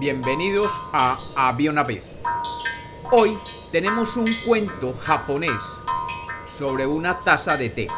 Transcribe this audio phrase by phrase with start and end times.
[0.00, 2.18] Bienvenidos a Había una vez.
[3.12, 3.36] Hoy
[3.70, 5.60] tenemos un cuento japonés
[6.56, 7.88] sobre una taza de té.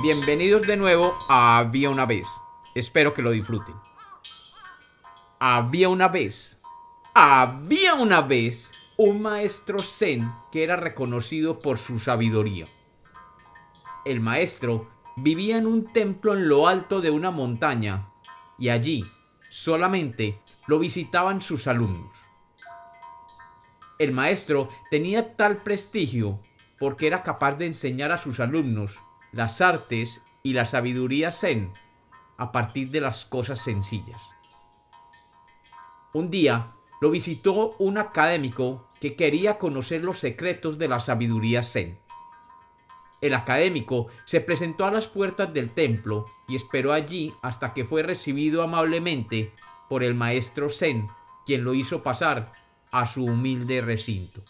[0.00, 2.26] Bienvenidos de nuevo a Había una vez.
[2.74, 3.74] Espero que lo disfruten.
[5.38, 6.58] Había una vez.
[7.12, 12.68] Había una vez un maestro zen que era reconocido por su sabiduría.
[14.06, 18.08] El maestro vivía en un templo en lo alto de una montaña
[18.58, 19.04] y allí
[19.52, 22.16] solamente lo visitaban sus alumnos.
[23.98, 26.40] El maestro tenía tal prestigio
[26.78, 28.98] porque era capaz de enseñar a sus alumnos
[29.30, 31.70] las artes y la sabiduría zen
[32.38, 34.22] a partir de las cosas sencillas.
[36.14, 41.98] Un día lo visitó un académico que quería conocer los secretos de la sabiduría zen.
[43.22, 48.02] El académico se presentó a las puertas del templo y esperó allí hasta que fue
[48.02, 49.54] recibido amablemente
[49.88, 51.08] por el maestro Zen,
[51.46, 52.52] quien lo hizo pasar
[52.90, 54.42] a su humilde recinto.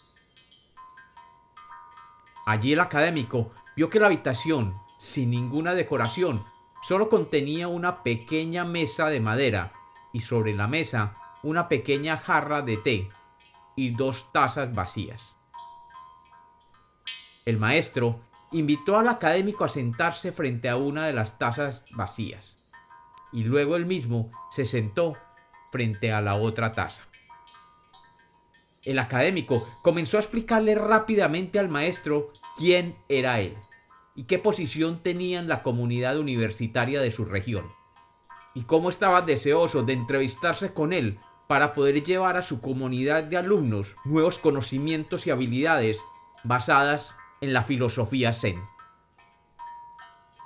[2.47, 6.45] Allí el académico vio que la habitación, sin ninguna decoración,
[6.83, 9.75] solo contenía una pequeña mesa de madera
[10.14, 13.11] y sobre la mesa una pequeña jarra de té
[13.77, 15.23] y dos tazas vacías.
[17.45, 18.20] El maestro
[18.53, 22.56] invitó al académico a sentarse frente a una de las tazas vacías,
[23.33, 25.17] y luego él mismo se sentó
[25.70, 27.03] frente a la otra taza.
[28.84, 33.56] El académico comenzó a explicarle rápidamente al maestro quién era él
[34.14, 37.73] y qué posición tenía en la comunidad universitaria de su región,
[38.55, 43.36] y cómo estaba deseoso de entrevistarse con él para poder llevar a su comunidad de
[43.36, 45.98] alumnos nuevos conocimientos y habilidades
[46.45, 48.62] basadas en la filosofía zen.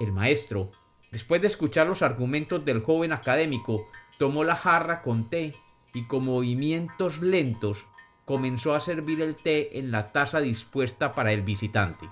[0.01, 0.73] El maestro,
[1.13, 3.87] después de escuchar los argumentos del joven académico,
[4.19, 5.55] tomó la jarra con té
[5.95, 7.87] y con movimientos lentos
[8.25, 12.09] comenzó a servir el té en la taza dispuesta para el visitante.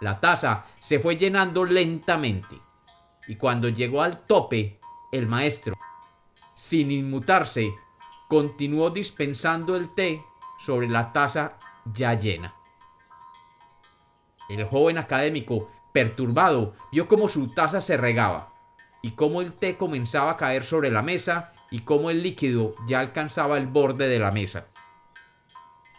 [0.00, 2.60] La taza se fue llenando lentamente
[3.28, 4.78] y cuando llegó al tope,
[5.12, 5.74] el maestro,
[6.54, 7.72] sin inmutarse,
[8.28, 10.20] continuó dispensando el té
[10.64, 11.58] sobre la taza
[11.94, 12.54] ya llena.
[14.48, 18.52] El joven académico, perturbado, vio cómo su taza se regaba,
[19.02, 23.00] y cómo el té comenzaba a caer sobre la mesa, y cómo el líquido ya
[23.00, 24.66] alcanzaba el borde de la mesa.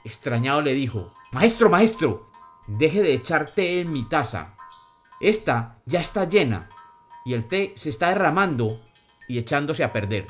[0.03, 2.31] Extrañado le dijo, Maestro, maestro,
[2.68, 4.56] deje de echar té en mi taza.
[5.19, 6.69] Esta ya está llena,
[7.25, 8.79] y el té se está derramando
[9.28, 10.28] y echándose a perder.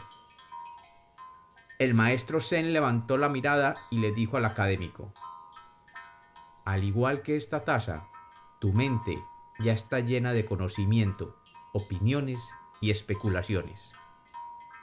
[1.78, 5.14] El maestro Zen levantó la mirada y le dijo al académico,
[6.68, 8.10] al igual que esta taza,
[8.60, 9.18] tu mente
[9.58, 11.38] ya está llena de conocimiento,
[11.72, 12.42] opiniones
[12.82, 13.80] y especulaciones.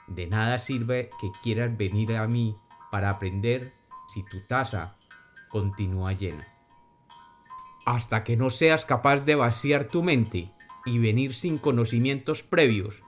[0.07, 2.57] De nada sirve que quieras venir a mí
[2.89, 3.71] para aprender
[4.11, 4.95] si tu taza
[5.47, 6.47] continúa llena.
[7.85, 10.51] Hasta que no seas capaz de vaciar tu mente
[10.87, 13.03] y venir sin conocimientos previos,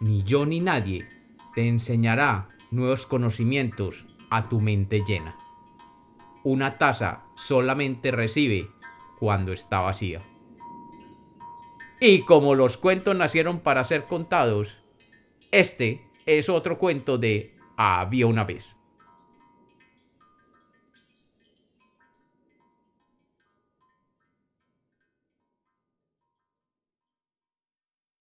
[0.00, 1.06] ni yo ni nadie
[1.54, 5.36] te enseñará nuevos conocimientos a tu mente llena.
[6.48, 8.70] Una taza solamente recibe
[9.18, 10.22] cuando está vacía.
[12.00, 14.80] Y como los cuentos nacieron para ser contados,
[15.50, 18.76] este es otro cuento de Había una vez.